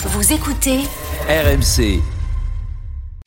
[0.00, 0.78] Vous écoutez
[1.28, 2.00] RMC.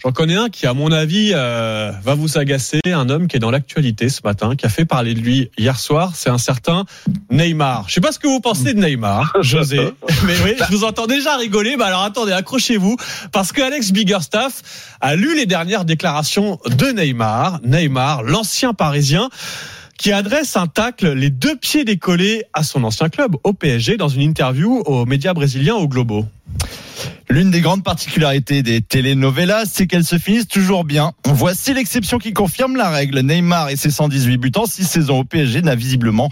[0.04, 2.80] J'en connais un qui, à mon avis, euh, va vous agacer.
[2.86, 5.78] Un homme qui est dans l'actualité ce matin, qui a fait parler de lui hier
[5.78, 6.14] soir.
[6.16, 6.86] C'est un certain
[7.30, 7.86] Neymar.
[7.90, 9.92] Je sais pas ce que vous pensez de Neymar, José.
[10.26, 11.76] mais oui, je vous entends déjà rigoler.
[11.78, 12.96] Mais alors attendez, accrochez-vous.
[13.34, 17.60] Parce que Alex Biggerstaff a lu les dernières déclarations de Neymar.
[17.64, 19.30] Neymar, l'ancien parisien
[19.98, 24.08] qui adresse un tacle les deux pieds décollés à son ancien club, au PSG, dans
[24.08, 26.26] une interview aux médias brésiliens au Globo.
[27.32, 31.14] L'une des grandes particularités des telenovelas, c'est qu'elles se finissent toujours bien.
[31.26, 33.22] Voici l'exception qui confirme la règle.
[33.22, 36.30] Neymar et ses 118 buts en 6 saisons au PSG n'a visiblement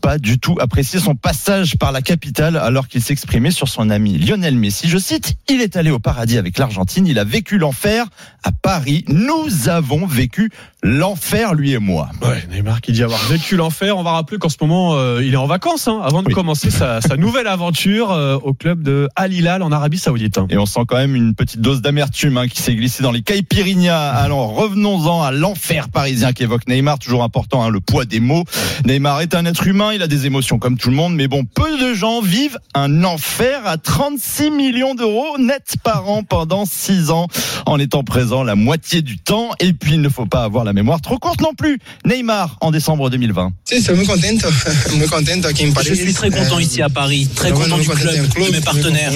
[0.00, 4.18] pas du tout apprécié son passage par la capitale alors qu'il s'exprimait sur son ami
[4.18, 4.88] Lionel Messi.
[4.88, 8.06] Je cite, il est allé au paradis avec l'Argentine, il a vécu l'enfer
[8.42, 9.04] à Paris.
[9.06, 10.50] Nous avons vécu
[10.82, 12.08] l'enfer, lui et moi.
[12.22, 13.96] Ouais, Neymar qui dit avoir vécu l'enfer.
[13.98, 16.34] On va rappeler qu'en ce moment, euh, il est en vacances hein, avant de Oui.
[16.34, 20.38] commencer sa, sa nouvelle aventure euh, au club de Al Hilal en Arabie Saoudite.
[20.38, 20.46] hein.
[20.50, 23.22] Et on sent quand même une petite dose d'amertume hein, qui s'est glissée dans les
[23.22, 24.10] caipirinhas.
[24.10, 28.44] Alors revenons-en à l'enfer parisien qu'évoque Neymar, toujours important, hein, le poids des mots.
[28.86, 31.44] Neymar est un être humain, il a des émotions comme tout le monde, mais bon,
[31.44, 37.10] peu de gens vivent un enfer à 36 millions d'euros net par an pendant 6
[37.10, 37.26] ans,
[37.66, 39.50] en étant présent la moitié du temps.
[39.60, 41.78] Et puis il ne faut pas avoir la mémoire trop courte non plus.
[42.04, 43.52] Neymar en décembre 2020.
[43.64, 44.48] Sí, estoy muy contento,
[44.96, 45.90] muy contento aquí en París.
[45.90, 49.12] Je suis très content ici à Paris, très content du club, de mes partenaires.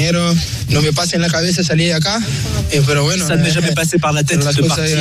[3.18, 3.24] la.
[3.24, 4.98] Ça ne m'est jamais passé par la tête de partir.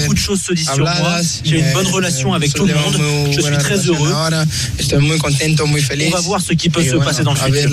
[0.00, 1.20] Beaucoup de choses se disent sur moi.
[1.44, 2.96] J'ai une eh, bonne relation avec tout le monde.
[3.32, 4.10] Je suis très heureux.
[6.06, 7.70] On va voir ce qui peut se passer dans le futur.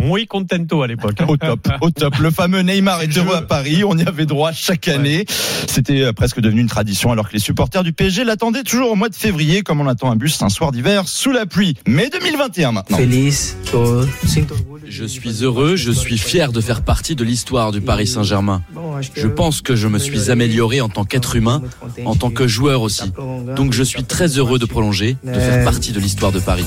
[0.00, 1.14] Muy contento à l'époque.
[1.20, 1.26] hein.
[1.28, 2.18] Au top, au top.
[2.18, 3.84] Le fameux Neymar est heureux à Paris.
[3.84, 5.24] On y avait droit chaque année.
[5.72, 8.96] C'était euh, presque devenu une tradition alors que les supporters du PSG l'attendaient toujours au
[8.96, 11.76] mois de février comme on attend un bus un soir d'hiver sous la pluie.
[11.86, 12.96] Mais 2021 maintenant.
[12.96, 13.56] feliz.
[14.88, 18.64] Je suis heureux, je suis fier de faire partie de l'histoire du Paris Saint-Germain.
[19.14, 21.62] Je pense que je me suis amélioré en tant qu'être humain,
[22.04, 23.12] en tant que joueur aussi.
[23.54, 26.66] Donc je suis très heureux de prolonger, de faire partie de l'histoire de Paris.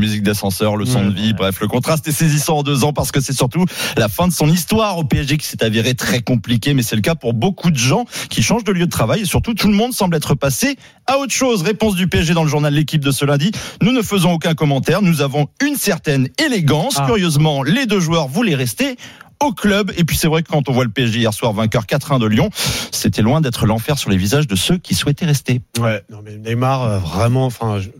[0.00, 3.12] Musique d'ascenseur, le son de vie, bref, le contraste est saisissant en deux ans parce
[3.12, 3.66] que c'est surtout
[3.98, 7.02] la fin de son histoire au PSG qui s'est avérée très compliquée, mais c'est le
[7.02, 9.74] cas pour beaucoup de gens qui changent de lieu de travail et surtout tout le
[9.74, 10.76] monde semble être passé
[11.06, 11.60] à autre chose.
[11.60, 13.50] Réponse du PSG dans le journal L'équipe de ce lundi.
[13.82, 16.94] Nous ne faisons aucun commentaire, nous avons une certaine élégance.
[16.96, 17.04] Ah.
[17.04, 18.96] Curieusement, les deux joueurs voulaient rester
[19.44, 19.92] au club.
[19.98, 22.24] Et puis c'est vrai que quand on voit le PSG hier soir vainqueur 4-1 de
[22.26, 22.48] Lyon,
[22.92, 25.60] c'était loin d'être l'enfer sur les visages de ceux qui souhaitaient rester.
[25.78, 27.90] Ouais, non mais Neymar, euh, vraiment, enfin, je-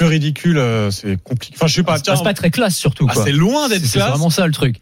[0.00, 1.54] plus ridicule, euh, c'est compliqué.
[1.58, 1.98] Enfin, je sais pas.
[1.98, 3.06] C'est pas très classe surtout.
[3.10, 3.24] ah, quoi.
[3.24, 4.08] c'est loin d'être C'est classe.
[4.08, 4.76] vraiment ça le truc.